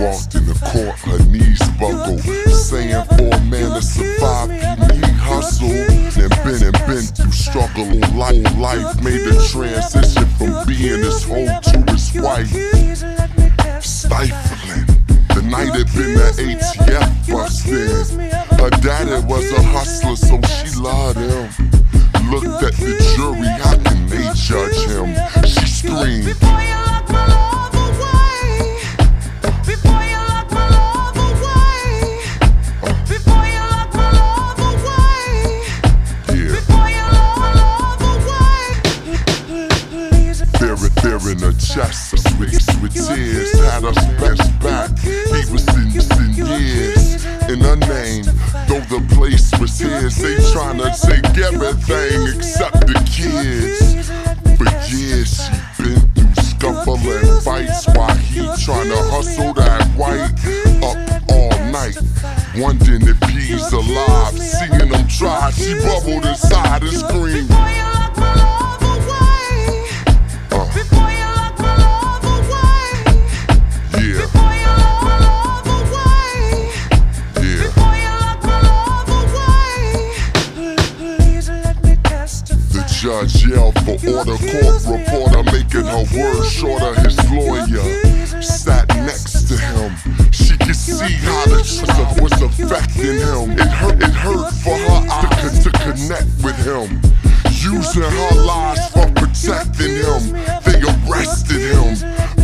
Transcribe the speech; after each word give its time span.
walked 0.00 0.34
in 0.34 0.46
the 0.46 0.54
court, 0.72 0.98
her 1.00 1.18
knees 1.30 1.60
buckled, 1.80 2.20
saying 2.50 3.04
for 3.06 3.28
a 3.34 3.40
man 3.44 3.70
to 3.74 3.82
survive, 3.82 4.50
you 4.50 5.00
need 5.00 5.16
hustle. 5.16 5.70
And 5.70 6.30
been 6.44 6.62
and 6.62 6.78
been 6.86 7.06
through 7.16 7.32
struggle 7.32 7.86
life, 8.16 8.58
life 8.58 9.02
made 9.02 9.24
the 9.24 9.36
transition 9.50 10.26
from 10.36 10.66
being 10.66 11.02
his 11.04 11.24
hoe 11.24 11.46
to 11.46 11.92
his 11.92 12.14
wife. 12.14 12.50
Stifling. 13.82 14.86
The 15.34 15.42
night 15.42 15.74
had 15.74 15.92
been 15.92 16.14
the 16.14 16.32
ATF 16.40 17.28
busted. 17.30 18.60
Her 18.60 18.70
daddy 18.80 19.26
was 19.26 19.50
a 19.52 19.62
hustler, 19.62 20.16
so 20.16 20.40
she 20.48 20.80
loved 20.80 21.18
him. 21.18 22.30
Looked 22.30 22.62
Fear 41.06 41.30
in 41.30 41.38
her 41.38 41.52
chest, 41.52 42.14
with, 42.40 42.92
tears, 42.92 43.52
had 43.60 43.84
us 43.84 43.94
best 44.18 44.58
back. 44.58 44.90
He 44.98 45.52
was 45.52 45.62
in, 45.68 45.86
in 46.18 46.60
years 46.60 47.24
in 47.46 47.60
her 47.60 47.76
name, 47.76 48.24
though 48.66 48.82
the 48.90 49.06
place 49.14 49.56
was 49.60 49.78
his. 49.78 50.16
They 50.16 50.34
trying 50.50 50.78
to 50.78 50.90
take 50.90 51.22
everything 51.38 52.34
except 52.34 52.80
the 52.88 52.98
kids. 53.06 54.10
For 54.58 54.66
years 54.90 55.46
she 55.46 55.84
been 55.84 56.00
through 56.10 56.42
scuffling 56.42 57.40
fights 57.42 57.86
while 57.94 58.16
he 58.16 58.42
trying 58.64 58.88
to 58.88 58.98
hustle 59.06 59.54
that 59.54 59.86
white 59.94 60.34
up 60.82 61.22
all 61.30 61.70
night. 61.70 61.96
Wondering 62.56 63.06
if 63.06 63.22
he's 63.30 63.72
alive, 63.72 64.36
seeing 64.36 64.72
him 64.72 65.06
try, 65.06 65.52
she 65.52 65.74
bubbled 65.74 66.26
inside 66.26 66.82
and 66.82 66.92
screamed. 66.92 67.85
Yelled 83.34 83.74
for 83.84 83.96
order. 84.06 84.36
Court 84.36 84.82
reporter 84.86 85.42
making 85.50 85.86
her 85.86 86.04
words 86.14 86.50
shorter. 86.52 86.94
His 87.00 87.16
lawyer 87.30 88.42
sat 88.42 88.88
next 88.88 89.48
to 89.48 89.56
him. 89.56 89.94
She 90.32 90.56
could 90.58 90.76
see 90.76 91.14
how 91.26 91.44
the 91.46 91.62
truth 91.62 92.20
was 92.22 92.36
affecting 92.42 93.18
him. 93.18 93.52
It 93.58 93.68
hurt, 93.68 94.02
it 94.02 94.14
hurt 94.14 94.50
for 94.62 94.76
her 94.76 95.00
eyes 95.10 95.64
to, 95.64 95.70
to 95.70 95.78
connect 95.78 96.30
with 96.42 96.56
him. 96.64 97.00
Using 97.50 98.02
her 98.02 98.34
lies 98.42 98.90
for 98.90 99.06
protecting 99.14 99.96
him. 99.96 100.22
They 100.62 100.78
arrested 100.86 101.62
him 101.74 101.96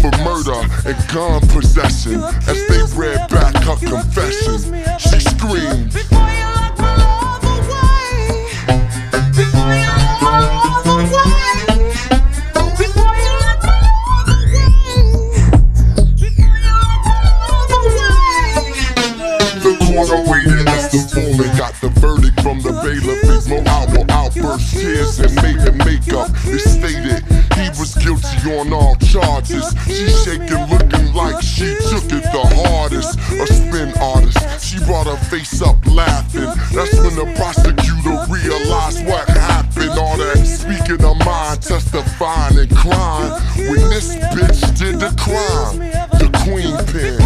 for 0.00 0.10
murder 0.24 0.60
and 0.86 0.96
gun 1.12 1.40
possession. 1.48 2.22
As 2.48 2.58
they 2.68 2.82
read 2.96 3.28
back 3.28 3.54
her 3.64 3.76
confession, 3.76 4.58
she 4.98 5.20
screamed. 5.20 5.69
On 28.46 28.72
all 28.72 28.96
charges. 28.96 29.64
She 29.86 30.08
shaking, 30.24 30.64
looking 30.70 31.12
like 31.14 31.42
she 31.42 31.74
took 31.90 32.04
it 32.10 32.24
the 32.32 32.44
hardest. 32.64 33.18
A 33.32 33.46
spin 33.46 33.92
artist, 34.00 34.64
she 34.64 34.78
brought 34.84 35.06
her 35.06 35.16
face 35.28 35.60
up 35.62 35.76
laughing. 35.86 36.48
That's 36.72 36.96
when 36.96 37.14
the 37.16 37.32
prosecutor 37.36 38.16
realized 38.28 39.04
what 39.06 39.28
happened. 39.28 39.90
All 39.90 40.16
that 40.16 40.38
speaking 40.46 41.04
of 41.04 41.18
mind, 41.24 41.62
testifying 41.62 42.58
and 42.58 42.76
crying. 42.76 43.32
When 43.56 43.90
this 43.90 44.16
bitch 44.16 44.60
did 44.78 45.00
the 45.00 45.12
crime, 45.20 45.78
the 46.18 46.28
queen 46.44 46.76
pin. 46.92 47.19